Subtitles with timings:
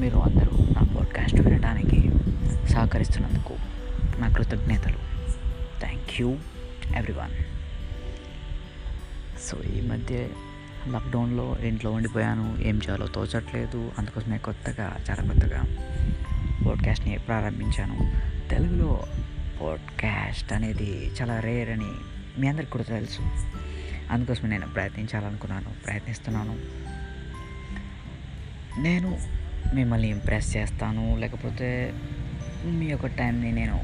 [0.00, 2.10] మీరు అందరూ నా పాడ్కాస్ట్ వినడానికి
[2.68, 3.54] సహకరిస్తున్నందుకు
[4.20, 4.98] నా కృతజ్ఞతలు.
[5.80, 6.28] థ్యాంక్ యూ
[6.96, 7.30] ఎవ్రీవన్
[9.48, 10.28] సో ఈ మధ్య
[10.86, 12.56] లాక్డౌన్లో ఇంట్లో ఉండిపోయాను.
[12.60, 13.92] ఏం చేయాలో తోచట్లేదు.
[13.98, 15.62] అందుకోసమే కొత్తగా చాలా కొత్తగా
[16.66, 18.12] పాడ్కాస్ట్ని ప్రారంభించాను.
[18.50, 19.00] తెలుగులో
[19.62, 21.90] పాడ్కాస్ట్ అనేది చాలా రేర్ అని
[22.38, 23.20] మీ అందరికి కూడా తెలుసు.
[24.10, 26.54] అందుకోసమే నేను ప్రయత్నించాలనుకున్నాను ప్రయత్నిస్తున్నాను.
[28.86, 29.10] నేను
[29.74, 31.68] మిమ్మల్ని ఇంప్రెస్ చేస్తాను లేకపోతే
[32.78, 33.76] మీ యొక్క టైంని నేను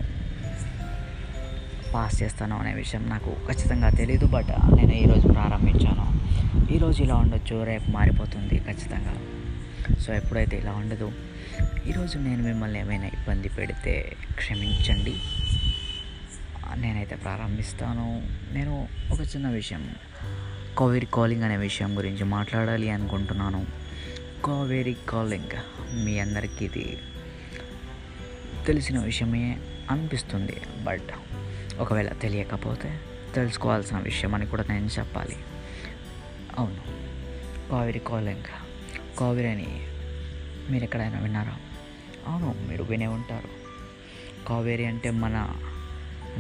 [1.95, 6.07] పాస్ చేస్తాను అనే విషయం నాకు ఖచ్చితంగా తెలియదు బట్ నేను ఈరోజు ప్రారంభించాను.
[6.75, 9.15] ఈరోజు ఇలా ఉండొచ్చు రేపు మారిపోతుంది ఖచ్చితంగా.
[10.03, 11.09] సో ఎప్పుడైతే ఇలా ఉండదు
[11.91, 13.95] ఈరోజు నేను మిమ్మల్ని ఏమైనా ఇబ్బంది పెడితే
[14.37, 15.15] క్షమించండి.
[16.75, 18.29] నేనైతే ప్రారంభిస్తాను.
[18.53, 19.95] నేను ఒక చిన్న విషయం.
[20.77, 23.67] కోవిడ్ కాలింగ్ అనే విషయం గురించి మాట్లాడాలి అనుకుంటున్నాను.
[24.45, 25.57] కావేరీ కాలింగ్
[26.05, 26.99] మీ అందరికీ ఇది
[28.67, 29.59] తెలిసిన విషయమే
[29.91, 30.57] అనిపిస్తుంది.
[30.83, 31.39] బట్
[31.79, 33.01] ఒకవేళ తెలియకపోతే
[33.35, 35.37] తెలుసుకోవాల్సిన విషయం అని కూడా నేను చెప్పాలి.
[36.59, 36.83] అవును.
[37.71, 38.43] కావేరి కాలింగ్
[39.19, 39.87] కావేరి అని
[40.71, 41.57] మీరు ఎక్కడైనా విన్నారా?
[42.27, 43.49] అవును మీరు వినే ఉంటారు.
[44.49, 45.55] కావేరి అంటే మన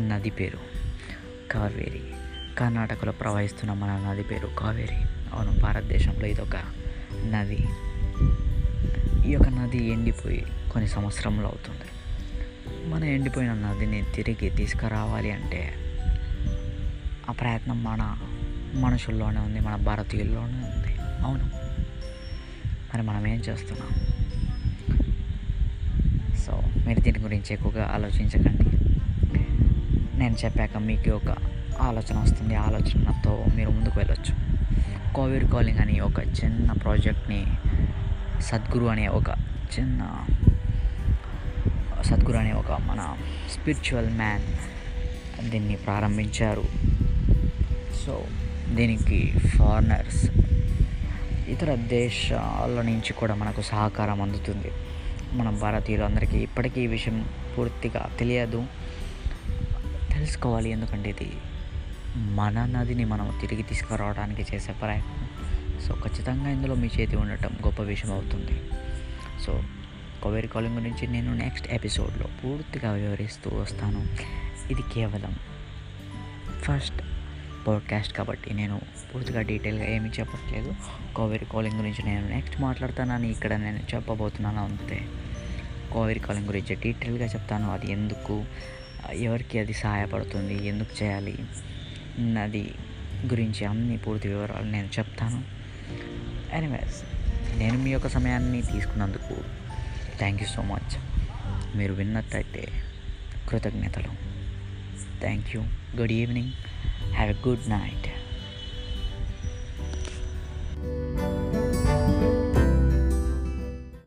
[0.00, 0.58] నది పేరు
[1.52, 2.02] కావేరి.
[2.58, 4.96] కర్ణాటకలో ప్రవహిస్తున్న మన నది పేరు కావేరి.
[5.32, 6.56] అవును భారతదేశంలో ఇదొక
[7.26, 7.68] నది.
[9.28, 11.84] ఈ యొక్క నది ఎండిపోయి కొన్ని సంవత్సరంలో అవుతుంది.
[12.88, 15.74] మన ఎండిపోయిన నదిని తిరిగి తీసుకురావాలి అంటే
[17.28, 18.18] ఆ ప్రయత్నం మన
[18.74, 20.96] మనుషుల్లోనే ఉంది మన భారతీయుల్లోనే ఉంది.
[21.00, 21.44] అవును.
[22.94, 23.88] మరి మనం ఏం చేస్తున్నాం?
[26.36, 28.61] సో మీరు దీని గురించి ఎక్కువగా ఆలోచించకండి.
[30.14, 31.36] నేను చెప్పాక మీకు ఒక
[31.80, 32.54] ఆలోచన వస్తుంది.
[32.54, 34.34] ఆలోచనతో మీరు ముందుకు వెళ్ళొచ్చు.
[35.12, 37.46] కోవిడ్ కాలింగ్ అని ఒక చిన్న ప్రాజెక్ట్ని
[38.40, 39.30] సద్గురు అనే ఒక
[39.78, 40.26] చిన్న
[42.02, 43.16] సద్గురు అనే ఒక మన
[43.50, 44.42] స్పిరిచువల్ మ్యాన్
[45.50, 46.64] దీన్ని ప్రారంభించారు.
[48.06, 48.24] సో
[48.68, 50.30] దీనికి ఫారినర్స్
[51.48, 54.70] ఇతర దేశాల నుంచి కూడా మనకు సహకారం అందుతుంది.
[55.32, 57.28] మన భారతీయులందరికీ ఇప్పటికీ ఈ విషయం
[57.58, 58.64] పూర్తిగా తెలియదు.
[60.22, 60.70] తెలుసుకోవాలి.
[60.70, 61.32] ఎందుకంటే ఇది
[62.16, 65.28] మన నదిని మనం తిరిగి తీసుకురావడానికి చేసే ప్రయత్నం.
[65.80, 68.62] సో ఖచ్చితంగా ఇందులో మీ చేతి ఉండటం గొప్ప విషయం అవుతుంది.
[69.46, 69.62] సో
[70.22, 74.06] కొవేరి కాలింగ్ గురించి నేను నెక్స్ట్ ఎపిసోడ్లో పూర్తిగా వివరిస్తూ వస్తాను.
[74.72, 75.36] ఇది కేవలం
[76.62, 77.02] ఫస్ట్
[77.66, 78.80] పాడ్కాస్ట్ కాబట్టి నేను
[79.14, 80.74] పూర్తిగా డీటెయిల్గా ఏమీ చెప్పట్లేదు.
[81.16, 85.08] కోవేరి కాలింగ్ గురించి నేను నెక్స్ట్ మాట్లాడతానని ఇక్కడ నేను చెప్పబోతున్నాను అంతే.
[85.92, 87.72] కోవేరి కాలింగ్ గురించి డీటెయిల్గా చెప్తాను.
[87.72, 88.44] అది ఎందుకు?
[89.10, 91.38] ఎవరికి అది సహాయపడుతుంది ఎందుకు చేయాలి
[92.42, 92.74] అది
[93.26, 95.44] గురించి అన్ని పూర్తి వివరాలు నేను చెప్తాను.
[96.52, 97.02] ఎనీవేస్
[97.58, 99.36] నేను మీ యొక్క సమయాన్ని తీసుకున్నందుకు
[100.18, 100.96] థ్యాంక్ యూ సో మచ్
[101.76, 102.68] మీరు విన్నట్టయితే
[103.48, 104.12] కృతజ్ఞతలు.
[105.20, 105.62] Thank you
[105.96, 106.52] good evening
[107.12, 108.21] have a good night